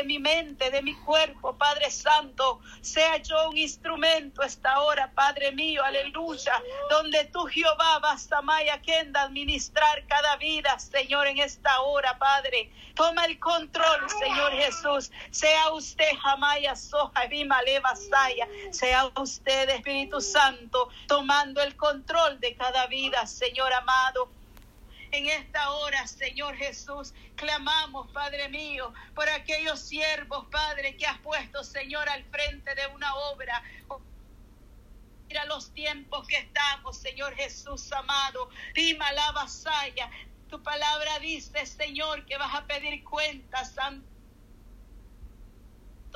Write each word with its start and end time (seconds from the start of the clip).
de 0.00 0.06
mi 0.06 0.18
mente, 0.18 0.70
de 0.70 0.80
mi 0.82 0.94
cuerpo, 0.94 1.56
Padre 1.58 1.90
Santo. 1.90 2.60
Sea 2.80 3.18
yo 3.18 3.50
un 3.50 3.58
instrumento 3.58 4.42
esta 4.42 4.80
hora, 4.80 5.12
Padre 5.14 5.52
mío, 5.52 5.84
aleluya. 5.84 6.54
Donde 6.88 7.26
tú, 7.26 7.44
Jehová, 7.44 7.98
vas 7.98 8.32
a 8.32 8.40
Maya 8.40 8.80
Kenda 8.80 9.22
administrar 9.22 10.06
cada 10.06 10.36
vida, 10.36 10.78
Señor, 10.78 11.26
en 11.26 11.38
esta 11.38 11.82
hora, 11.82 12.18
Padre. 12.18 12.72
Toma 12.94 13.26
el 13.26 13.38
control, 13.38 14.08
Señor 14.08 14.52
Jesús. 14.52 15.10
Sea 15.30 15.70
usted, 15.72 16.16
Jamaya 16.22 16.74
Soja, 16.74 17.26
Vima 17.26 17.60
Leva. 17.62 17.94
Sea 18.70 19.10
usted, 19.16 19.68
Espíritu 19.68 20.20
Santo, 20.20 20.88
tomando 21.06 21.60
el 21.60 21.76
control 21.76 22.40
de 22.40 22.56
cada 22.56 22.86
vida, 22.86 23.26
Señor 23.26 23.72
amado. 23.74 24.39
En 25.12 25.26
esta 25.26 25.70
hora, 25.72 26.06
Señor 26.06 26.56
Jesús, 26.56 27.12
clamamos, 27.34 28.10
Padre 28.12 28.48
mío, 28.48 28.92
por 29.14 29.28
aquellos 29.28 29.80
siervos, 29.80 30.46
Padre, 30.50 30.96
que 30.96 31.06
has 31.06 31.18
puesto, 31.18 31.64
Señor, 31.64 32.08
al 32.08 32.24
frente 32.24 32.74
de 32.74 32.86
una 32.94 33.14
obra. 33.14 33.62
Mira 35.28 35.44
los 35.46 35.72
tiempos 35.74 36.26
que 36.28 36.36
estamos, 36.36 36.96
Señor 36.98 37.34
Jesús 37.34 37.92
amado. 37.92 38.50
Dima 38.74 39.10
la 39.12 39.32
vasalla. 39.32 40.10
Tu 40.48 40.62
palabra 40.62 41.18
dice, 41.20 41.66
Señor, 41.66 42.24
que 42.26 42.36
vas 42.36 42.54
a 42.54 42.66
pedir 42.66 43.04
cuentas, 43.04 43.72
Santo 43.74 44.09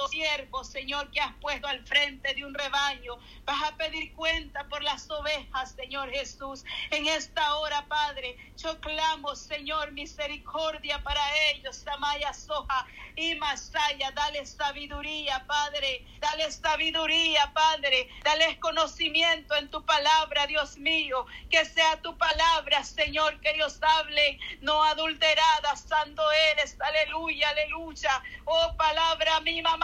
siervo, 0.08 0.64
Señor, 0.64 1.10
que 1.10 1.20
has 1.20 1.34
puesto 1.36 1.66
al 1.66 1.84
frente 1.86 2.34
de 2.34 2.44
un 2.44 2.54
rebaño. 2.54 3.16
Vas 3.44 3.62
a 3.62 3.76
pedir 3.76 4.12
cuenta 4.14 4.68
por 4.68 4.82
las 4.82 5.10
ovejas, 5.10 5.72
Señor 5.72 6.10
Jesús. 6.10 6.64
En 6.90 7.06
esta 7.06 7.56
hora, 7.56 7.86
Padre, 7.86 8.36
yo 8.56 8.80
clamo, 8.80 9.34
Señor, 9.34 9.92
misericordia 9.92 11.02
para 11.02 11.20
ellos. 11.52 11.76
Samaya 11.76 12.32
Soja 12.32 12.86
y 13.16 13.34
Masaya, 13.36 14.10
dale 14.12 14.44
sabiduría, 14.46 15.44
Padre. 15.46 16.04
Dale 16.20 16.50
sabiduría, 16.50 17.52
Padre. 17.54 18.08
Dale 18.24 18.58
conocimiento 18.60 19.54
en 19.56 19.68
tu 19.70 19.84
palabra, 19.84 20.46
Dios 20.46 20.76
mío. 20.76 21.26
Que 21.50 21.64
sea 21.64 22.00
tu 22.02 22.16
palabra, 22.18 22.82
Señor, 22.84 23.40
que 23.40 23.52
Dios 23.52 23.78
hable, 23.82 24.38
no 24.60 24.82
adulterada. 24.82 25.76
Santo 25.76 26.22
eres, 26.52 26.76
aleluya, 26.80 27.48
aleluya. 27.50 28.22
Oh, 28.44 28.74
palabra 28.76 29.40
mi 29.40 29.62
mamá 29.62 29.83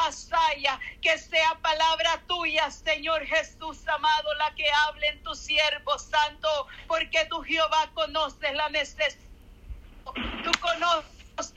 que 1.02 1.18
sea 1.18 1.58
palabra 1.62 2.22
tuya, 2.26 2.70
Señor 2.70 3.24
Jesús 3.26 3.86
amado, 3.88 4.34
la 4.34 4.54
que 4.54 4.64
hable 4.70 5.08
en 5.08 5.22
tu 5.22 5.34
siervo 5.34 5.98
santo, 5.98 6.48
porque 6.86 7.26
tu 7.26 7.42
Jehová 7.42 7.90
conoces 7.94 8.54
la 8.54 8.68
necesidad. 8.70 9.28
Tú 10.42 10.50
conoces 10.60 11.52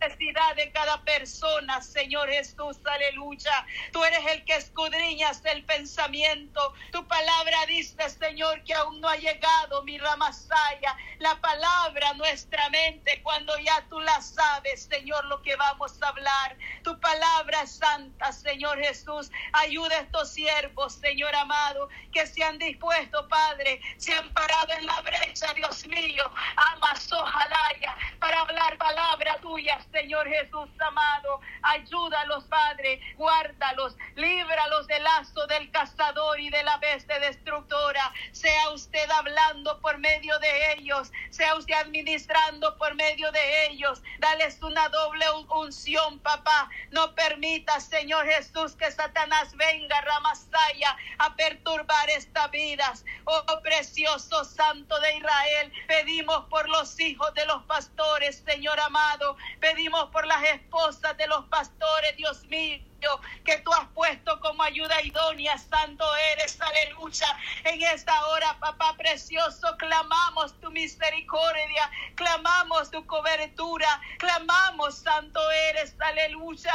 necesidad 0.00 0.54
de 0.56 0.70
cada 0.72 1.02
persona, 1.04 1.80
Señor 1.80 2.28
Jesús, 2.28 2.78
aleluya. 2.84 3.66
Tú 3.92 4.04
eres 4.04 4.24
el 4.26 4.44
que 4.44 4.56
escudriñas 4.56 5.44
el 5.44 5.64
pensamiento. 5.64 6.74
Tu 6.92 7.06
palabra 7.06 7.58
dice, 7.66 8.08
Señor, 8.10 8.62
que 8.64 8.74
aún 8.74 9.00
no 9.00 9.08
ha 9.08 9.16
llegado 9.16 9.82
mi 9.84 9.98
ramasaya. 9.98 10.96
La 11.18 11.40
palabra, 11.40 12.14
nuestra 12.14 12.68
mente, 12.70 13.20
cuando 13.22 13.56
ya 13.58 13.84
tú 13.88 14.00
la 14.00 14.20
sabes, 14.20 14.84
Señor, 14.84 15.24
lo 15.26 15.42
que 15.42 15.56
vamos 15.56 16.02
a 16.02 16.08
hablar. 16.08 16.56
Tu 16.82 16.98
palabra 17.00 17.66
santa, 17.66 18.32
Señor 18.32 18.78
Jesús. 18.78 19.30
Ayuda 19.52 19.96
a 19.96 20.00
estos 20.00 20.32
siervos, 20.32 20.94
Señor 20.94 21.34
amado, 21.34 21.88
que 22.12 22.26
se 22.26 22.42
han 22.42 22.58
dispuesto, 22.58 23.26
Padre, 23.28 23.80
se 23.96 24.12
han 24.12 24.32
parado 24.32 24.72
en 24.74 24.86
la 24.86 25.00
brecha, 25.00 25.52
Dios 25.54 25.86
mío. 25.86 26.30
Amas, 26.56 27.06
para 28.18 28.40
hablar 28.40 28.78
palabra 28.78 29.25
Señor 29.90 30.28
Jesús 30.28 30.68
amado. 30.80 31.40
Ayúdalos, 31.62 32.44
Padre, 32.44 33.00
guárdalos, 33.16 33.96
líbralos 34.14 34.86
del 34.86 35.02
lazo 35.02 35.46
del 35.46 35.70
cazador 35.70 36.38
y 36.38 36.50
de 36.50 36.62
la 36.62 36.76
bestia 36.76 37.18
destructora. 37.18 38.12
Sea 38.32 38.70
usted 38.70 39.10
hablando 39.10 39.80
por 39.80 39.96
medio 39.98 40.38
de 40.40 40.74
ellos, 40.74 41.10
sea 41.30 41.54
usted 41.54 41.74
administrando 41.74 42.76
por 42.76 42.94
medio 42.96 43.32
de 43.32 43.66
ellos. 43.68 44.02
Dales 44.18 44.62
una 44.62 44.88
doble 44.90 45.24
unción, 45.48 46.18
papá. 46.18 46.68
No 46.90 47.14
permita, 47.14 47.80
Señor 47.80 48.26
Jesús, 48.26 48.76
que 48.76 48.90
Satanás 48.92 49.56
venga, 49.56 50.00
Ramasaya, 50.02 50.96
a 51.18 51.34
perturbar 51.34 52.10
estas 52.10 52.50
vidas. 52.50 53.04
Oh 53.24 53.44
precioso 53.62 54.44
Santo 54.44 55.00
de 55.00 55.16
Israel, 55.16 55.72
pedimos 55.88 56.44
por 56.50 56.68
los 56.68 57.00
hijos 57.00 57.32
de 57.34 57.46
los 57.46 57.62
pastores, 57.64 58.42
Señor 58.44 58.78
amado. 58.80 59.36
Pedimos 59.60 60.10
por 60.10 60.26
las 60.26 60.42
esposas 60.44 61.16
de 61.16 61.26
los 61.26 61.44
pastores, 61.46 62.16
Dios 62.16 62.44
mío 62.46 62.86
que 63.44 63.58
tú 63.58 63.72
has 63.72 63.86
puesto 63.88 64.40
como 64.40 64.62
ayuda 64.62 65.02
idónea, 65.02 65.56
santo 65.58 66.04
eres, 66.32 66.58
aleluya. 66.60 67.26
En 67.64 67.82
esta 67.82 68.26
hora, 68.26 68.56
papá 68.58 68.94
precioso, 68.96 69.76
clamamos 69.78 70.58
tu 70.60 70.70
misericordia, 70.70 71.90
clamamos 72.14 72.90
tu 72.90 73.06
cobertura, 73.06 74.00
clamamos, 74.18 74.96
santo 74.98 75.40
eres, 75.68 75.94
aleluya. 76.00 76.74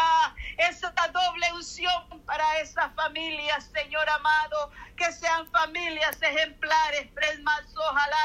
Esa 0.57 0.93
doble 1.11 1.53
unción 1.53 2.21
para 2.25 2.59
esas 2.59 2.93
familias, 2.95 3.69
Señor 3.73 4.07
amado, 4.09 4.71
que 5.01 5.11
sean 5.13 5.49
familias 5.49 6.21
ejemplares, 6.21 7.07
ojalá, 7.75 8.21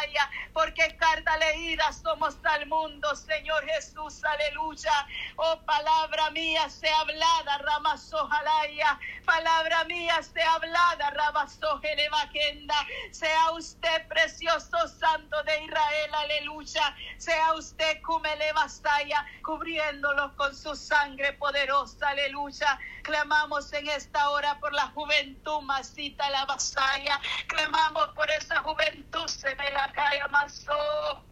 porque 0.53 0.97
carta 0.97 1.37
leída 1.39 1.91
somos 1.93 2.37
al 2.45 2.67
mundo, 2.67 3.15
Señor 3.15 3.65
Jesús, 3.65 4.23
aleluya. 4.25 5.07
Oh, 5.37 5.59
palabra 5.65 6.31
mía 6.31 6.69
sea 6.69 7.01
hablada, 7.01 7.59
rama 7.59 7.97
Jalaya. 7.97 8.99
Palabra 9.25 9.85
mía 9.85 10.23
sea 10.23 10.55
hablada, 10.55 11.11
Rabasojelevagenda. 11.11 12.75
Sea 13.11 13.51
usted 13.53 14.07
precioso 14.09 14.89
santo 14.89 15.43
de 15.45 15.65
Israel, 15.65 16.15
aleluya. 16.15 16.97
Sea 17.19 17.55
usted 17.55 18.01
Kumelevasaya, 18.03 19.27
cubriéndolos 19.43 20.33
con 20.33 20.55
su 20.55 20.75
sangre 20.77 21.33
poderosa, 21.35 22.09
aleluya. 22.09 22.79
Clamamos 23.03 23.73
en 23.73 23.89
esta 23.89 24.31
hora 24.31 24.59
por 24.61 24.73
la 24.73 24.89
juventud, 24.89 25.61
masita 25.63 26.29
la 26.31 26.45
vasaya. 26.75 27.21
Clamamos 27.47 28.09
por 28.15 28.31
esa 28.31 28.57
juventud, 28.63 29.27
se 29.27 29.55
me 29.57 29.71
la 29.71 29.93
cae 29.93 30.21
masó. 30.31 31.25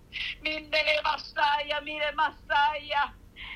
Mindele 0.42 1.00
vasaya, 1.02 1.80
mire 1.80 2.12
masaya. 2.12 3.14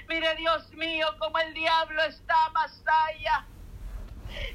Mire, 0.09 0.35
Dios 0.37 0.71
mío, 0.73 1.07
como 1.19 1.39
el 1.39 1.55
diablo 1.55 2.03
está 2.05 2.35
allá, 2.55 3.47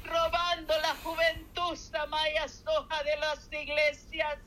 robando 0.04 0.78
la 0.80 0.94
juventud, 1.02 1.76
Samaya 1.76 2.46
Soja 2.48 3.02
de 3.04 3.16
las 3.16 3.50
iglesias. 3.52 4.38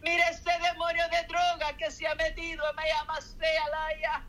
Mire 0.00 0.22
ese 0.30 0.50
demonio 0.70 1.08
de 1.08 1.22
droga 1.24 1.76
que 1.76 1.90
se 1.90 2.06
ha 2.06 2.14
metido 2.14 2.64
en 2.70 2.78
Alaya. 3.66 4.26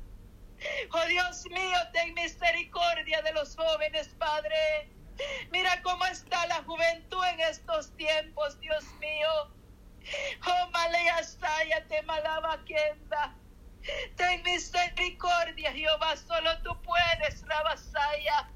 Oh 0.91 1.05
Dios 1.07 1.45
mío, 1.49 1.77
ten 1.93 2.13
misericordia 2.13 3.21
de 3.21 3.33
los 3.33 3.55
jóvenes, 3.55 4.09
Padre. 4.19 4.89
Mira 5.51 5.81
cómo 5.83 6.05
está 6.05 6.45
la 6.47 6.63
juventud 6.63 7.23
en 7.33 7.39
estos 7.41 7.95
tiempos, 7.95 8.59
Dios 8.59 8.85
mío. 8.99 9.29
Oh 10.45 10.69
Malaya 10.71 11.23
Saya, 11.23 11.87
te 11.87 12.01
malaba 12.03 12.63
Kenda. 12.65 13.39
Ten 14.15 14.41
misericordia, 14.43 15.71
Jehová, 15.73 16.15
solo 16.15 16.49
tú 16.63 16.81
puedes, 16.81 17.41
Rabasaya. 17.45 18.49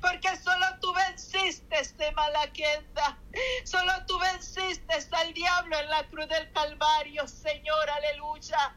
Porque 0.00 0.36
solo 0.36 0.66
tú 0.80 0.92
venciste 0.94 1.78
este 1.78 2.10
malaquenda. 2.12 3.22
Solo 3.64 3.92
tú 4.06 4.18
venciste 4.18 4.94
al 5.12 5.32
diablo 5.34 5.78
en 5.78 5.90
la 5.90 6.08
cruz 6.08 6.28
del 6.28 6.50
Calvario, 6.52 7.28
Señor, 7.28 7.90
aleluya. 7.90 8.76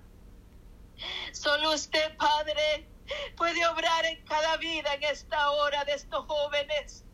Solo 1.32 1.74
usted, 1.74 2.16
Padre, 2.18 2.90
puede 3.36 3.66
obrar 3.68 4.06
en 4.06 4.24
cada 4.26 4.58
vida 4.58 4.94
en 4.94 5.03
esta 5.03 5.52
hora 5.52 5.84
de 5.86 5.94
estos 5.94 6.26
jóvenes. 6.26 7.06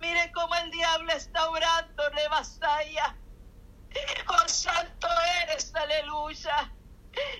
Mire 0.00 0.30
cómo 0.32 0.54
el 0.54 0.70
diablo 0.70 1.12
está 1.12 1.48
orando, 1.50 2.10
Rebasaya. 2.10 3.16
Oh, 4.28 4.48
santo 4.48 5.08
eres, 5.42 5.74
aleluya. 5.74 6.72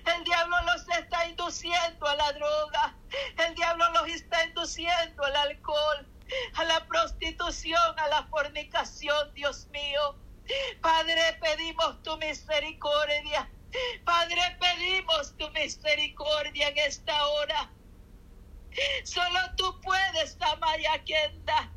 El 0.05 0.23
diablo 0.23 0.57
los 0.63 0.87
está 0.97 1.25
induciendo 1.27 2.07
a 2.07 2.15
la 2.15 2.33
droga. 2.33 2.95
El 3.37 3.55
diablo 3.55 3.89
los 3.91 4.07
está 4.09 4.43
induciendo 4.43 5.23
al 5.23 5.35
alcohol, 5.35 6.07
a 6.55 6.63
la 6.65 6.85
prostitución, 6.87 7.99
a 7.99 8.07
la 8.09 8.23
fornicación, 8.27 9.33
Dios 9.33 9.67
mío. 9.67 10.15
Padre, 10.81 11.37
pedimos 11.41 12.01
tu 12.03 12.17
misericordia. 12.17 13.49
Padre, 14.03 14.57
pedimos 14.59 15.37
tu 15.37 15.49
misericordia 15.51 16.69
en 16.69 16.77
esta 16.79 17.27
hora. 17.27 17.71
Solo 19.03 19.39
tú 19.55 19.79
puedes, 19.81 20.37
Amaya 20.41 21.03
Kenda. 21.05 21.71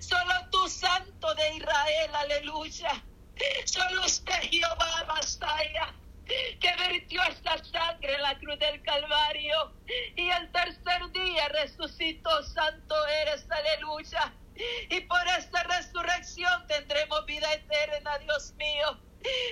Solo 0.00 0.34
tú, 0.50 0.68
Santo 0.68 1.34
de 1.34 1.54
Israel, 1.54 2.14
aleluya. 2.14 3.04
Solo 3.64 4.04
usted, 4.04 4.40
Jehová, 4.50 5.04
Masaya 5.08 5.94
que 6.26 6.76
vertió 6.76 7.22
esta 7.24 7.62
sangre 7.64 8.14
en 8.14 8.22
la 8.22 8.38
cruz 8.38 8.58
del 8.58 8.82
Calvario 8.82 9.74
y 10.16 10.30
el 10.30 10.50
tercer 10.52 11.10
día 11.12 11.48
resucitó, 11.48 12.42
santo 12.42 12.94
eres, 13.22 13.46
aleluya. 13.50 14.34
Y 14.88 15.00
por 15.00 15.26
esta 15.38 15.62
resurrección 15.64 16.66
tendremos 16.68 17.26
vida 17.26 17.52
eterna, 17.52 18.18
Dios 18.18 18.54
mío. 18.54 19.00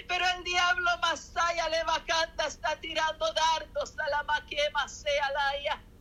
Pero 0.07 0.25
el 0.37 0.45
diablo 0.45 0.91
Masaya 1.01 1.69
Levacanta 1.69 2.47
está 2.47 2.79
tirando 2.81 3.33
dardos 3.33 3.95
a 3.99 4.11
la 4.11 4.23
maquema 4.25 4.87
sea 4.89 5.31
laia 5.31 5.92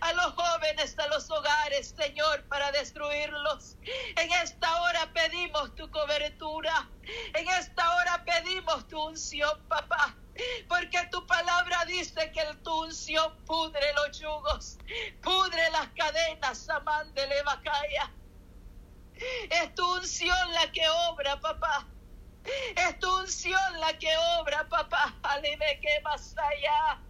a 0.00 0.12
los 0.12 0.34
jóvenes, 0.34 0.98
a 0.98 1.06
los 1.08 1.30
hogares, 1.30 1.94
Señor, 1.96 2.44
para 2.48 2.70
destruirlos. 2.72 3.76
En 4.16 4.32
esta 4.42 4.82
hora 4.82 5.12
pedimos 5.12 5.74
tu 5.74 5.90
cobertura. 5.90 6.88
En 7.34 7.48
esta 7.48 7.96
hora 7.96 8.24
pedimos 8.24 8.86
tu 8.88 9.00
unción, 9.02 9.66
papá. 9.68 10.16
Porque 10.68 10.98
tu 11.10 11.24
palabra 11.26 11.84
dice 11.86 12.30
que 12.32 12.40
el 12.40 12.60
tu 12.62 12.84
unción 12.84 13.36
pudre 13.44 13.92
los 13.94 14.18
yugos, 14.18 14.78
pudre 15.22 15.70
las 15.70 15.88
cadenas, 15.96 16.68
amán 16.68 17.12
de 17.14 17.26
Levacaya. 17.26 18.10
Es 19.50 19.74
tu 19.74 19.94
unción 19.96 20.52
la 20.54 20.70
que 20.72 20.82
obra, 21.08 21.38
papá. 21.40 21.86
Es 22.76 22.98
tu 22.98 23.20
unción 23.20 23.80
la 23.80 23.96
que 23.96 24.12
obra, 24.38 24.68
papá. 24.68 25.14
Alime 25.22 25.80
que 25.80 26.00
más 26.02 26.34
allá. 26.36 27.00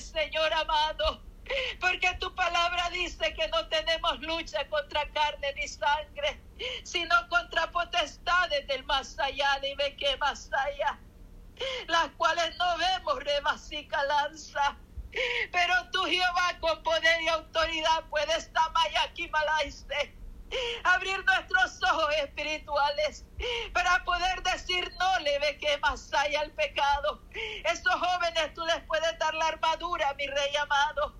Señor 0.00 0.52
amado. 0.52 1.22
Porque 1.80 2.14
tu 2.20 2.34
palabra 2.34 2.88
dice 2.90 3.34
que 3.34 3.48
no 3.48 3.66
tenemos 3.68 4.20
lucha 4.20 4.66
contra 4.68 5.04
carne 5.12 5.52
ni 5.56 5.66
sangre, 5.66 6.40
sino 6.84 7.14
contra 7.28 7.70
potestades 7.70 8.66
del 8.68 8.84
más 8.84 9.18
allá, 9.18 9.58
dime 9.60 9.96
que 9.96 10.16
más 10.18 10.48
allá, 10.52 10.98
las 11.88 12.08
cuales 12.16 12.56
no 12.58 12.78
vemos 12.78 13.24
rebasica 13.24 14.02
lanza. 14.04 14.76
Pero 15.50 15.74
tú, 15.90 16.04
Jehová, 16.04 16.56
con 16.60 16.82
poder 16.82 17.20
y 17.22 17.28
autoridad, 17.28 18.04
puedes 18.08 18.50
aquí 19.04 19.28
malaiste 19.28 20.21
abrir 20.84 21.24
nuestros 21.24 21.82
ojos 21.82 22.14
espirituales 22.22 23.24
para 23.72 24.02
poder 24.04 24.42
decir 24.42 24.90
no 24.98 25.18
le 25.20 25.38
ve 25.38 25.58
que 25.58 25.78
más 25.78 26.12
hay 26.14 26.34
al 26.36 26.50
pecado. 26.52 27.22
Esos 27.64 27.94
jóvenes 27.94 28.54
tú 28.54 28.64
les 28.66 28.80
puedes 28.84 29.18
dar 29.18 29.34
la 29.34 29.48
armadura, 29.48 30.14
mi 30.14 30.26
rey 30.26 30.56
amado. 30.56 31.16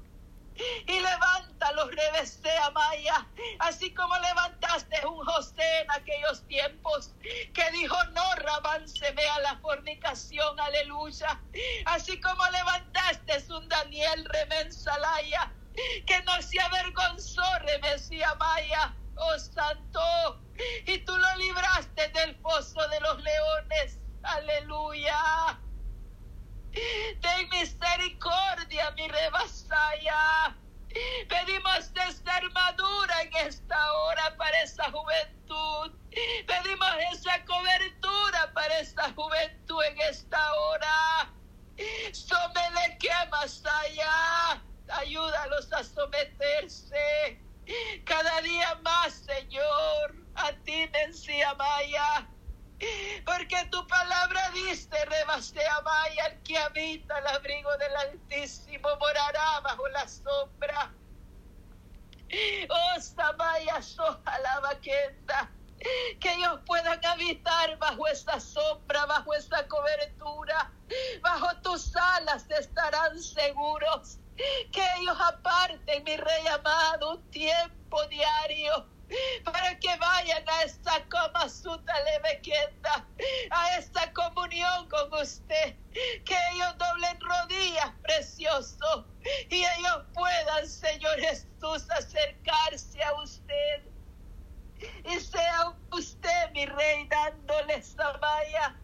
Y 0.87 1.01
levántalos, 1.01 1.91
reveste 1.93 2.51
a 2.59 2.71
Maya, 2.71 3.27
así 3.61 3.95
como 3.95 4.15
levantaste 4.19 5.07
un 5.07 5.25
José 5.25 5.81
en 5.81 5.91
aquellos 5.91 6.47
tiempos 6.47 7.11
que 7.55 7.71
dijo 7.73 7.97
no, 8.13 8.35
Rabán 8.35 8.87
se 8.87 9.11
vea 9.13 9.39
la 9.41 9.57
fornicación, 9.61 10.61
aleluya. 10.61 11.41
Así 11.87 12.21
como 12.21 12.45
levantaste 12.51 13.53
un 13.55 13.67
Daniel 13.67 14.27
remensalaya 14.27 15.51
que 16.07 16.21
no 16.25 16.43
se 16.43 16.61
avergonzó, 16.61 17.43
remesía 17.61 18.35
Maya 18.35 18.95
oh 19.17 19.39
santo, 19.39 20.41
y 20.87 20.99
tú 20.99 21.17
lo 21.17 21.37
libraste 21.37 22.09
del 22.09 22.37
foso 22.37 22.87
de 22.89 23.01
los 23.01 23.23
leones. 23.23 23.99
Aleluya. 24.23 25.59
Ten 26.73 27.49
misericordia, 27.51 28.91
mi 28.93 29.09
rebasaya. 29.09 30.57
Pedimos 31.29 31.91
esta 32.09 32.37
armadura 32.37 33.23
en 33.23 33.47
esta 33.47 33.93
hora 33.93 34.37
para 34.37 34.63
esa 34.63 34.91
juventud. 34.91 35.93
Pedimos 36.47 36.91
esa 37.13 37.45
cobertura 37.45 38.53
para 38.53 38.79
esta 38.79 39.13
juventud 39.13 39.83
en 39.85 40.01
esta 40.03 40.55
hora. 40.55 41.31
Somele 42.13 42.99
que 42.99 43.11
más 43.31 43.63
allá. 43.65 44.63
Ayúdalos 44.89 45.73
a 45.73 45.83
someterse 45.83 47.42
cada 48.05 48.41
día 48.43 48.75
más, 48.83 49.13
Señor, 49.15 50.17
a 50.35 50.53
ti 50.65 50.89
me 50.93 51.45
Amaya. 51.45 52.29
Porque 53.25 53.57
tu 53.71 53.87
palabra 53.87 54.51
dice, 54.51 55.05
rebasé 55.05 55.65
Amaya, 55.69 56.27
el 56.27 56.43
que 56.43 56.59
habita 56.59 57.19
el 57.19 57.27
abrigo 57.29 57.71
del 57.77 57.97
Altísimo 57.97 58.89
morará 58.99 59.61
bajo 59.61 59.89
la 59.89 60.09
sombra. 60.09 60.93
Oh, 62.69 63.01
Samaya, 63.01 63.83
soja 63.83 64.39
la 64.39 64.61
vaqueta. 64.61 65.51
Que 66.21 66.33
ellos 66.33 66.61
puedan 66.65 67.05
habitar 67.05 67.77
bajo 67.79 68.07
esta 68.09 68.41
sombra, 68.41 69.05
bajo 69.07 69.35
esta 69.35 69.67
cobertura. 69.69 70.73
Bajo 71.21 71.57
tus 71.63 71.95
alas 71.97 72.47
estarán 72.51 73.21
seguros 73.21 74.19
que 74.37 74.85
ellos 74.99 75.17
aparten, 75.21 76.05
mi 76.05 76.17
rey 76.17 76.47
amado, 76.49 77.13
un 77.13 77.31
tiempo 77.31 78.07
diario 78.07 78.89
para 79.45 79.79
que 79.79 79.95
vayan 79.97 80.49
a 80.49 80.63
esta 80.63 81.05
coma 81.11 81.47
suta 81.49 81.93
a 83.51 83.77
esta 83.77 84.11
comunión 84.15 84.89
con 84.89 85.13
usted, 85.21 85.77
que 86.25 86.37
ellos 86.55 86.79
doblen 86.79 87.21
rodillas, 87.21 87.91
precioso, 88.03 89.07
y 89.51 89.57
ellos 89.57 90.05
puedan, 90.15 90.67
Señor 90.67 91.21
Jesús, 91.21 91.91
acercarse 91.91 93.03
a 93.05 93.15
usted. 93.23 93.83
Y 95.05 95.21
sea 95.21 95.75
usted, 95.91 96.51
mi 96.53 96.65
rey, 96.65 97.07
dándole 97.09 97.75
esa 97.75 98.17
maya, 98.19 98.75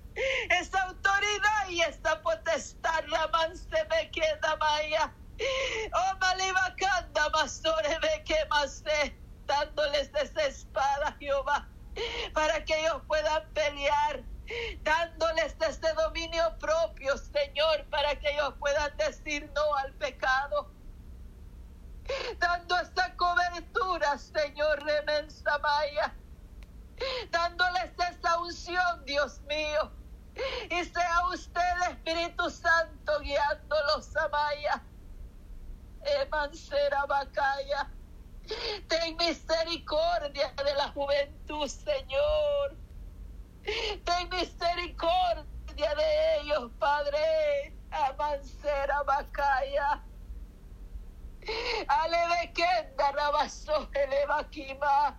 esa 0.50 0.82
autoridad 0.82 1.68
y 1.70 1.80
esta 1.80 2.20
potestad, 2.20 3.04
la 3.06 3.26
man 3.28 3.56
se 3.56 3.82
me 3.86 4.10
queda, 4.10 4.56
Maya 4.60 5.12
Oh, 5.94 6.18
Malibacanda, 6.20 7.30
Mastore, 7.30 7.98
ve 8.00 8.22
que 8.24 8.44
más 8.50 8.82
dándoles 9.46 10.10
esa 10.14 10.46
espada, 10.46 11.16
Jehová, 11.20 11.68
para 12.34 12.64
que 12.64 12.78
ellos 12.80 13.02
puedan 13.06 13.48
pelear, 13.52 14.22
dándoles 14.82 15.54
este 15.60 15.92
dominio 15.94 16.58
propio, 16.58 17.16
Señor, 17.16 17.84
para 17.90 18.16
que 18.16 18.30
ellos 18.30 18.54
puedan 18.58 18.96
decir 18.96 19.50
no 19.54 19.76
al 19.76 19.92
pecado. 19.94 20.72
Dando 22.38 22.76
esta 22.80 23.14
cobertura, 23.16 24.18
Señor, 24.18 24.82
remensa 24.82 25.58
Maya, 25.58 26.14
dándoles 27.30 27.92
esa 28.10 28.38
unción, 28.40 29.04
Dios 29.04 29.40
mío. 29.42 29.92
Y 30.70 30.84
sea 30.84 31.26
usted 31.32 31.60
el 31.76 31.92
Espíritu 31.92 32.50
Santo 32.50 33.20
guiándolos, 33.20 34.16
Amaya 34.16 34.82
Emancera 36.04 37.06
Bacaya. 37.06 37.90
Ten 38.88 39.16
misericordia 39.16 40.52
de 40.56 40.74
la 40.74 40.87
juventud, 40.98 41.68
Señor. 41.68 42.76
Ten 44.04 44.28
misericordia 44.30 45.94
de 45.94 46.38
ellos, 46.40 46.72
Padre. 46.78 47.72
Amancera 47.90 49.02
Bacaya. 49.04 50.02
Alevequenda 51.88 53.12
Rabaso 53.12 53.88
Elevaquima. 53.94 55.18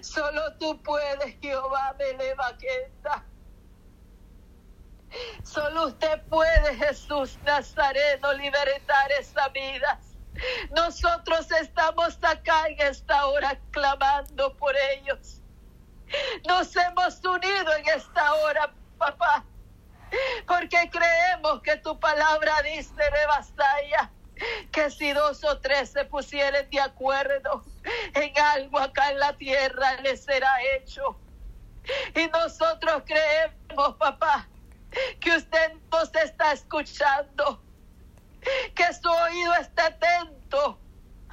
Solo 0.00 0.56
tú 0.58 0.82
puedes, 0.82 1.38
Jehová, 1.42 1.94
me 1.98 2.12
levaquenda. 2.14 3.26
Solo 5.44 5.88
usted 5.88 6.22
puede, 6.30 6.74
Jesús 6.76 7.38
Nazareno, 7.44 8.32
libertar 8.32 9.12
esa 9.18 9.48
vida. 9.48 10.00
Nosotros 10.74 11.50
estamos 11.50 12.18
acá 12.22 12.68
en 12.68 12.80
esta 12.80 13.26
hora 13.26 13.58
clamando 13.70 14.56
por 14.56 14.74
ellos. 14.94 15.40
Nos 16.46 16.74
hemos 16.76 17.24
unido 17.24 17.76
en 17.76 17.88
esta 17.88 18.34
hora, 18.34 18.72
papá, 18.98 19.44
porque 20.46 20.90
creemos 20.90 21.62
que 21.62 21.76
tu 21.76 21.98
palabra 21.98 22.62
dice, 22.62 23.10
Rebastaya, 23.10 24.10
que 24.72 24.90
si 24.90 25.12
dos 25.12 25.44
o 25.44 25.58
tres 25.58 25.90
se 25.90 26.04
pusieren 26.04 26.68
de 26.70 26.80
acuerdo 26.80 27.64
en 28.14 28.38
algo 28.38 28.78
acá 28.78 29.10
en 29.10 29.18
la 29.20 29.36
tierra, 29.36 30.00
les 30.02 30.24
será 30.24 30.50
hecho. 30.74 31.16
Y 32.14 32.26
nosotros 32.28 33.02
creemos, 33.06 33.96
papá, 33.96 34.48
que 35.20 35.36
usted 35.36 35.72
nos 35.90 36.14
está 36.14 36.52
escuchando, 36.52 37.62
que 38.74 38.92
su 38.94 39.08
oído 39.08 39.54
está 39.54 39.96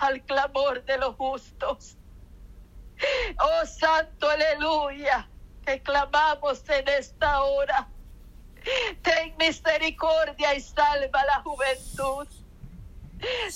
al 0.07 0.21
clamor 0.23 0.83
de 0.85 0.97
los 0.97 1.15
justos. 1.15 1.97
Oh 3.39 3.65
Santo, 3.65 4.29
aleluya, 4.29 5.27
que 5.65 5.81
clamamos 5.81 6.67
en 6.69 6.87
esta 6.89 7.41
hora. 7.43 7.87
Ten 9.03 9.35
misericordia 9.37 10.55
y 10.55 10.61
salva 10.61 11.23
la 11.25 11.41
juventud. 11.41 12.27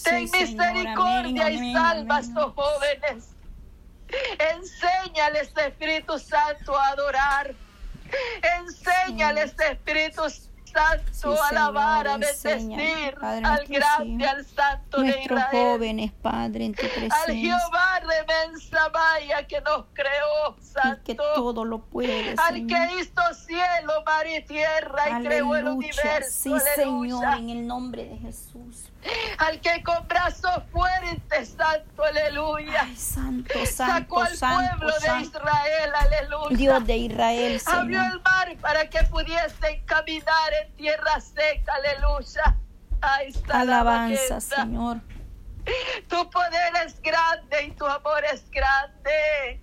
Ten 0.04 0.30
misericordia 0.32 1.50
y 1.50 1.74
salva 1.74 2.18
a 2.18 2.20
esos 2.20 2.54
jóvenes. 2.54 3.30
Enséñales, 4.38 5.52
Espíritu 5.58 6.20
Santo, 6.20 6.78
a 6.78 6.90
adorar 6.90 7.56
Enséñales, 8.60 9.54
Espíritu 9.60 10.30
Santo, 10.30 10.51
Sí, 11.12 11.28
alabar, 11.50 12.08
a 12.08 12.18
bendecir 12.18 13.16
al 13.22 13.66
grande, 13.68 14.28
al 14.28 14.46
Santo 14.46 15.02
de 15.02 15.20
Israel. 15.20 15.48
jóvenes, 15.52 16.12
Padre, 16.22 16.66
en 16.66 16.74
tu 16.74 16.86
Al 17.10 17.34
vaya 18.92 19.48
que 19.48 19.62
nos 19.62 19.86
creó, 19.94 20.56
Y 20.58 20.60
que 21.04 21.16
Santo. 21.16 21.24
todo 21.36 21.66
lo 21.66 21.80
puede, 21.80 22.36
Al 22.38 22.54
Señor. 22.56 22.68
que 22.68 23.00
hizo 23.02 23.34
cielo, 23.46 24.04
mar 24.06 24.28
y 24.28 24.42
tierra 24.44 25.20
y 25.20 25.24
creó 25.24 25.56
el 25.56 25.68
universo. 25.68 26.30
Sí, 26.32 26.54
Señor, 26.76 27.26
en 27.38 27.50
el 27.50 27.68
nombre 27.68 28.06
de 28.06 28.18
Jesús. 28.18 28.90
Al 29.40 29.60
que 29.62 29.82
con 29.84 30.08
brazos 30.08 30.64
fuertes, 30.72 31.56
Santo, 31.58 32.04
aleluya. 32.04 32.82
Ay, 32.84 32.96
santo, 32.96 33.54
Sacó 33.66 33.66
santo, 33.68 34.20
al 34.20 34.38
santo, 34.38 34.70
pueblo 34.78 34.94
de 34.96 35.02
santo. 35.02 35.28
Israel, 35.40 35.92
aleluya. 35.96 36.58
Dios 36.58 36.86
de 36.86 36.98
Israel, 36.98 37.62
Abrió 37.66 38.00
Señor. 38.00 38.14
el 38.14 38.22
mar 38.22 38.58
para 38.62 38.90
que 38.90 39.04
pudiesen 39.06 39.84
caminar 39.86 40.54
en 40.64 40.76
tierra 40.76 41.20
seca, 41.20 41.74
aleluya. 41.76 42.58
Alabanza. 43.50 44.40
Señor. 44.40 44.98
Tu 46.08 46.30
poder 46.30 46.74
es 46.86 47.02
grande 47.02 47.64
y 47.64 47.72
tu 47.72 47.86
amor 47.86 48.24
es 48.32 48.50
grande. 48.50 49.62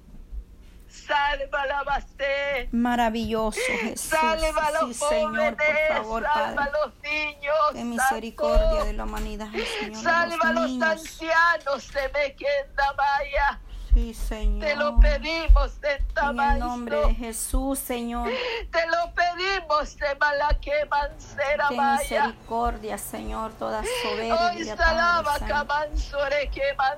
Salva 0.88 1.66
la 1.66 1.82
base. 1.84 2.68
Maravilloso, 2.72 3.60
Jesús. 3.82 4.00
Salva 4.00 4.66
a 4.66 4.70
Sí, 4.70 4.76
los 4.86 4.96
Señor, 4.96 5.56
por 5.56 5.66
jóvenes, 5.66 5.88
favor, 5.88 6.22
salva 6.24 6.64
a 6.64 6.70
los 6.70 6.94
niños. 7.02 7.54
Ten 7.72 7.90
misericordia 7.90 8.66
Santo. 8.68 8.84
de 8.86 8.92
la 8.94 9.04
humanidad, 9.04 9.46
Señor. 9.80 9.96
de 9.96 10.02
Salva 10.02 10.48
a 10.48 10.52
los 10.52 10.70
los 10.70 10.82
ancianos, 10.82 11.82
se 11.84 12.08
me 12.08 12.34
queda 12.34 12.92
vaya. 12.96 13.60
Sí, 13.94 14.14
Señor. 14.14 14.68
Te 14.68 14.76
lo 14.76 14.98
pedimos 15.00 15.80
de 15.80 15.98
En 16.22 16.40
el 16.40 16.58
nombre 16.58 16.96
de. 17.06 17.14
Jesús, 17.14 17.78
Señor. 17.78 18.28
Te 18.70 18.86
lo 18.86 19.12
pedimos 19.14 19.96
de 19.96 20.14
Malaque 20.16 20.72
Mancera 20.90 21.68
Ten 21.68 21.92
misericordia, 21.92 22.98
Señor, 22.98 23.52
toda 23.54 23.82
soberbia, 24.02 24.36
Padre 24.36 24.64
Santo. 24.64 24.82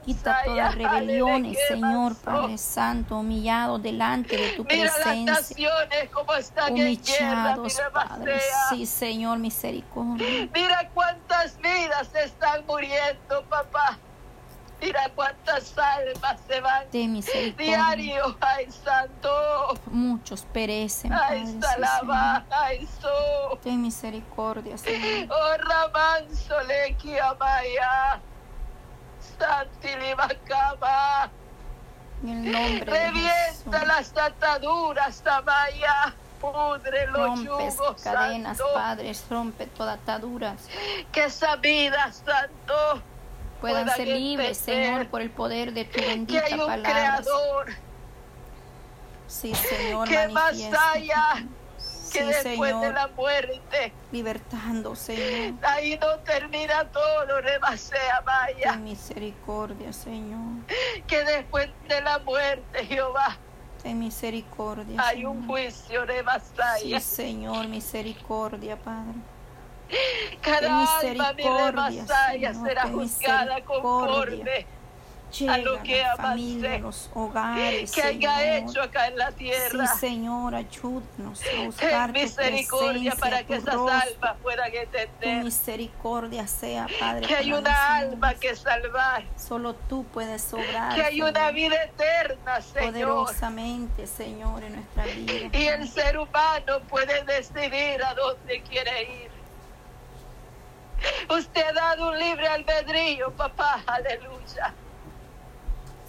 Quita 0.04 0.42
todas 0.44 0.74
rebeliones, 0.74 1.58
Señor. 1.68 2.16
Padre 2.16 2.58
Santo, 2.58 3.18
humillados 3.18 3.82
delante 3.82 4.36
de 4.36 4.50
tu 4.52 4.64
Mira 4.64 4.84
las 4.84 4.94
presencia. 4.94 5.32
naciones 5.34 6.10
como 6.10 6.34
están 6.34 6.76
en 6.76 6.86
Humillados, 6.86 7.74
mira 7.74 7.90
Padre. 7.92 8.40
Sí, 8.68 8.86
Señor, 8.86 9.38
misericordia. 9.38 10.48
Mira 10.52 10.90
cuántas 10.92 11.56
vidas 11.58 12.12
están 12.14 12.64
muriendo, 12.66 13.44
papá. 13.48 13.98
Mira 14.80 15.10
cuántas 15.14 15.76
almas 15.76 16.40
se 16.48 16.60
van 16.60 16.86
misericordia. 16.92 17.66
diario. 17.66 18.36
Ay, 18.40 18.70
santo. 18.70 19.78
Muchos 19.86 20.42
perecen, 20.52 21.12
Ay, 21.12 21.58
salaba. 21.60 22.44
Ay, 22.50 22.88
so. 23.00 23.58
Ten 23.62 23.82
misericordia, 23.82 24.78
Señor. 24.78 25.28
Oh, 25.30 25.56
Ramanso 25.58 26.62
Leki 26.62 27.18
Amaya. 27.18 28.20
Santi 29.38 29.88
Macama. 30.16 31.30
En 32.22 32.28
el 32.46 32.52
nombre 32.52 32.90
de 32.92 33.06
Revienta 33.10 33.84
las 33.86 34.16
ataduras, 34.16 35.22
Amaya. 35.26 36.14
Pudre 36.40 37.06
los 37.08 37.44
Rompes 37.44 37.76
yugos, 37.76 38.02
cadenas, 38.02 38.56
santo. 38.56 38.72
Padre. 38.72 39.12
Rompe 39.28 39.66
todas 39.66 39.98
ataduras. 39.98 40.68
Que 41.12 41.24
esa 41.24 41.56
vida, 41.56 42.10
santo. 42.12 43.02
Puedan 43.60 43.88
ser 43.90 44.08
libres, 44.08 44.56
Señor, 44.58 45.08
por 45.08 45.20
el 45.20 45.30
poder 45.30 45.72
de 45.72 45.84
tu 45.84 45.98
Que 46.00 46.06
bendita 46.06 46.44
hay 46.46 46.52
un 46.54 46.60
palabra. 46.60 46.90
creador. 46.90 47.66
Sí, 49.26 49.54
Señor, 49.54 50.08
Que 50.08 50.16
allá. 50.18 51.44
Que 52.12 52.18
Sí, 52.18 52.24
después 52.24 52.80
de 52.80 52.92
la 52.92 53.06
muerte. 53.08 53.92
libertando, 54.10 54.96
Señor. 54.96 55.54
Ahí 55.62 55.96
no 56.00 56.18
termina 56.24 56.84
todo, 56.86 57.40
Rebasea 57.40 58.20
Maya. 58.26 58.72
Ten 58.72 58.82
misericordia, 58.82 59.92
Señor. 59.92 60.64
Que 61.06 61.22
después 61.24 61.68
de 61.88 62.00
la 62.00 62.18
muerte, 62.18 62.84
Jehová, 62.86 63.38
Ten 63.82 63.98
misericordia, 64.00 65.00
hay 65.00 65.24
un 65.24 65.46
juicio, 65.46 66.00
Sí, 66.00 66.06
Rebasaya. 66.06 67.00
Señor, 67.00 67.68
misericordia, 67.68 68.76
Padre. 68.76 69.14
Cada 70.40 70.60
ten 71.00 71.20
alma, 71.20 71.32
Rebasaya, 71.32 72.52
Señor, 72.52 72.68
será 72.68 72.82
ten 72.84 72.92
juzgada 72.92 73.60
conforme 73.64 74.66
Llega 75.38 75.58
lo 75.58 75.80
que 75.84 76.02
a 76.02 76.16
familia, 76.16 76.74
a 76.74 76.78
los 76.78 77.08
hogares, 77.14 77.92
que 77.92 78.02
haya 78.02 78.36
Señor. 78.36 78.68
hecho 78.70 78.82
acá 78.82 79.06
en 79.06 79.16
la 79.16 79.28
Sí, 79.30 79.36
tierra. 79.36 79.86
Señor, 79.86 80.54
ayúdanos 80.56 81.40
a 81.40 81.44
Ten 81.44 81.66
buscar 81.66 82.06
tu 82.08 82.12
misericordia 82.14 83.14
para 83.14 83.38
que 83.44 83.60
tu 83.60 83.62
esas 83.88 84.02
almas 84.08 84.36
puedan 84.42 84.72
Tu 84.72 84.76
entender 84.78 85.44
misericordia 85.44 86.48
sea, 86.48 86.88
Padre. 86.98 87.28
que 87.28 87.34
hay 87.36 87.52
una 87.52 87.96
alma 87.98 88.34
que 88.34 88.56
salvar, 88.56 89.22
Solo 89.36 89.74
tú 89.76 90.04
puedes 90.12 90.52
obrar. 90.52 90.96
que 90.96 91.02
hay 91.04 91.22
una 91.22 91.52
vida 91.52 91.76
eterna, 91.84 92.60
Señor. 92.60 92.86
Poderosamente, 92.90 94.08
Señor, 94.08 94.64
en 94.64 94.74
nuestra 94.74 95.04
vida. 95.04 95.56
Y 95.56 95.64
el 95.68 95.88
ser 95.88 96.18
humano 96.18 96.80
puede 96.88 97.22
decidir 97.22 98.02
a 98.02 98.14
dónde 98.14 98.62
quiere 98.62 99.02
ir. 99.24 99.39
Usted 101.28 101.64
ha 101.64 101.72
dado 101.72 102.10
un 102.10 102.18
libre 102.18 102.46
albedrío, 102.48 103.30
papá, 103.32 103.82
aleluya. 103.86 104.74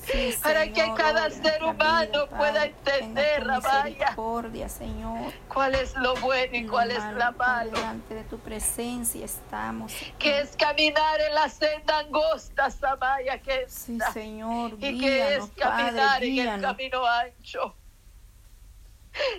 Sí, 0.05 0.35
para 0.41 0.61
Señor, 0.61 0.75
que 0.75 0.93
cada 1.01 1.29
ser 1.29 1.63
humano 1.63 2.25
vida, 2.25 2.37
pueda 2.37 2.65
entender, 2.65 3.45
misericordia, 3.45 4.67
Señor. 4.67 5.31
¿Cuál 5.47 5.75
es 5.75 5.95
lo 5.95 6.15
bueno 6.15 6.57
y 6.57 6.65
cuál 6.65 6.89
es 6.89 7.03
la 7.13 7.31
malo? 7.31 7.71
Delante 7.71 8.15
de 8.15 8.23
tu 8.23 8.39
presencia 8.39 9.23
estamos. 9.23 9.93
Que 10.17 10.39
es 10.39 10.55
caminar 10.57 11.21
en 11.21 11.35
la 11.35 11.47
senda 11.49 11.99
angosta, 11.99 12.71
Samaya, 12.71 13.39
que 13.41 13.65
Sí, 13.67 13.93
está. 13.93 14.11
Señor, 14.11 14.73
y 14.79 14.99
que 14.99 15.35
es 15.35 15.45
caminar 15.55 15.93
Padre, 15.93 16.27
en 16.27 16.47
el 16.47 16.61
camino 16.61 17.05
ancho. 17.05 17.75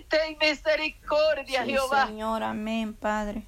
Ten 0.07 0.37
misericordia, 0.39 1.65
Sí, 1.65 1.71
Jehová. 1.71 2.07
Señor, 2.07 2.41
amén, 2.41 2.93
Padre. 2.93 3.47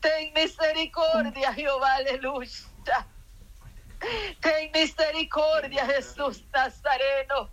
Ten 0.00 0.32
misericordia, 0.34 1.52
Jehová, 1.54 1.94
aleluya. 1.94 2.50
Ten 4.40 4.70
misericordia, 4.72 5.86
Jesús 5.86 6.42
Nazareno. 6.52 7.50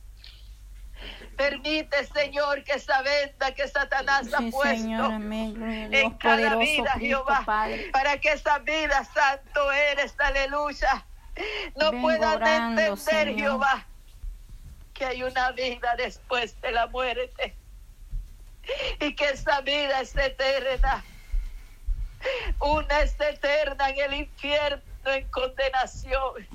Permite, 1.36 2.06
Señor, 2.06 2.64
que 2.64 2.74
esa 2.74 3.02
venda 3.04 3.54
que 3.54 3.68
Satanás 3.68 4.34
ha 4.34 4.40
Sí, 4.40 4.50
puesto 4.52 5.04
amén. 5.04 5.94
En 5.94 6.12
cada 6.18 6.56
vida, 6.56 6.94
Cristo, 6.94 7.00
Jehová, 7.00 7.44
Padre. 7.46 7.90
para 7.92 8.18
que 8.20 8.30
esa 8.32 8.58
vida, 8.60 9.04
santo 9.14 9.72
eres, 9.72 10.16
aleluya, 10.18 11.06
no 11.76 11.92
Vengo 11.92 12.02
puedan 12.02 12.36
orando, 12.38 12.82
entender, 12.82 12.98
Señor. 12.98 13.38
Jehová, 13.40 13.86
que 14.96 15.06
hay 15.06 15.22
una 15.22 15.52
vida 15.52 15.96
después 15.98 16.60
de 16.62 16.72
la 16.72 16.88
muerte 16.88 17.56
y 19.00 19.14
que 19.16 19.26
esa 19.30 19.62
vida 19.62 20.02
es 20.02 20.16
eterna. 20.16 21.04
Una 22.60 23.02
es 23.02 23.20
eterna 23.20 23.90
en 23.90 24.00
el 24.00 24.20
infierno, 24.22 24.82
en 25.06 25.28
condenación, 25.30 26.48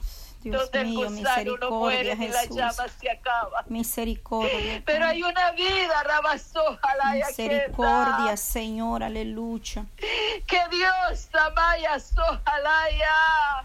Dios 0.42 0.62
donde 0.62 0.80
el 0.80 0.86
mío, 0.88 1.08
gusano 1.08 1.56
no 1.56 1.70
muere 1.70 2.16
ni 2.16 2.28
la 2.28 2.44
llama 2.46 2.88
se 2.88 3.10
acaba. 3.10 3.64
Misericordia. 3.68 4.82
Pero 4.84 5.06
hay 5.06 5.22
una 5.22 5.52
vida, 5.52 6.02
Rabazó, 6.02 6.76
Jalaya, 6.82 7.26
Misericordia, 7.26 8.36
Señor, 8.36 9.02
aleluya. 9.02 9.86
que 9.96 10.60
Dios, 10.70 11.28
Amaya, 11.34 11.98
Sojalaya, 12.00 13.64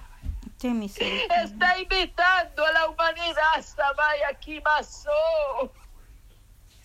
está 1.43 1.79
invitando 1.79 2.65
a 2.65 2.71
la 2.71 2.89
humanidad, 2.89 3.61
Samaya, 3.61 4.33
Kimaso, 4.39 5.11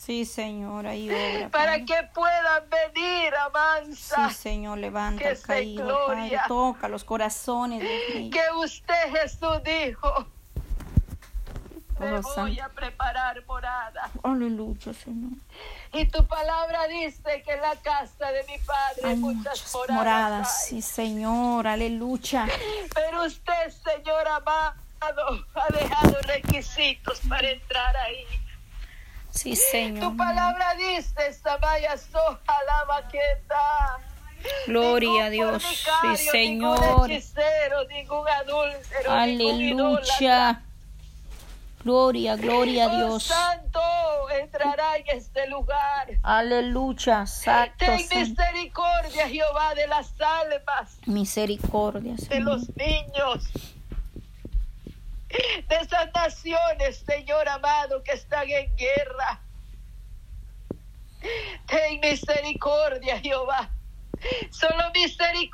Sí, 0.04 0.24
Señor, 0.24 0.86
ahí 0.86 1.08
obra. 1.08 1.48
para 1.50 1.64
Padre. 1.72 1.84
que 1.84 2.02
puedan 2.12 2.64
venir, 2.68 3.32
Amansa, 3.36 4.28
Sí, 4.30 4.34
Señor, 4.34 4.78
levanta 4.78 5.22
que 5.22 5.36
se 5.36 5.46
caído, 5.46 5.86
Padre. 6.06 6.20
gloria. 6.22 6.44
Toca 6.48 6.88
los 6.88 7.04
corazones, 7.04 7.82
mío. 8.14 8.30
que 8.32 8.42
usted, 8.58 9.12
Jesús, 9.12 9.62
dijo, 9.64 10.26
me 12.00 12.18
Oh, 12.18 12.20
voy 12.36 12.58
a 12.58 12.68
preparar 12.68 13.44
morada. 13.46 14.10
Aleluya, 14.24 14.92
Señor. 14.92 15.38
Y 15.92 16.06
tu 16.08 16.26
palabra 16.26 16.88
dice 16.88 17.42
que 17.44 17.52
en 17.52 17.60
la 17.60 17.76
casa 17.76 18.32
de 18.32 18.42
mi 18.48 18.58
padre 18.58 19.02
Hay 19.04 19.16
muchas, 19.16 19.44
muchas 19.60 19.72
moradas. 19.74 19.96
moradas. 19.96 20.62
hay. 20.64 20.68
Sí, 20.68 20.82
Señor, 20.82 21.66
aleluya. 21.68 22.48
Pero 22.92 23.22
usted, 23.24 23.70
Señor 23.70 24.26
amado, 24.26 24.74
ha 25.54 25.72
dejado 25.72 26.16
requisitos 26.22 27.20
para 27.28 27.48
entrar 27.50 27.96
ahí. 27.98 28.24
Sí, 29.32 29.56
Señor. 29.56 30.10
Tu 30.10 30.16
palabra 30.16 30.74
dice, 30.76 31.32
Samaya 31.32 31.96
Soja 31.96 32.54
la 32.66 32.84
baqueta. 32.84 33.98
Gloria 34.66 35.26
a 35.26 35.30
Dios. 35.30 35.62
Sí, 35.62 35.76
fornicario, 35.84 36.32
Ningún 36.42 36.76
Señor. 36.78 37.10
hechicero, 37.10 37.84
ningún 37.88 38.28
adúltero. 38.28 39.10
Aleluya. 39.10 40.62
Gloria, 41.84 42.36
gloria 42.36 42.84
a 42.84 42.88
Oh, 42.92 42.96
Dios. 42.96 43.22
santo, 43.24 43.80
en 44.30 44.42
entrará 44.42 44.96
en 44.98 45.04
este 45.18 45.48
lugar. 45.48 46.08
Aleluya, 46.22 47.26
santo. 47.26 47.74
Ten 47.78 47.98
Señor. 48.00 48.28
misericordia, 48.28 49.28
Jehová, 49.28 49.74
de 49.74 49.86
las 49.88 50.12
almas, 50.20 50.98
Misericordia, 51.06 52.14
de 52.14 52.18
Señor. 52.24 52.42
los 52.44 52.76
niños, 52.76 53.48
de 55.68 55.76
esas 55.76 56.12
naciones, 56.14 56.98
Señor 57.06 57.48
amado, 57.48 58.02
que 58.02 58.12
están 58.12 58.48
en 58.48 58.74
guerra. 58.76 59.42
Ten 61.66 62.00
misericordia, 62.00 63.18
Jehová. 63.20 63.70
Solo 64.50 64.90
misericordia. 64.94 65.52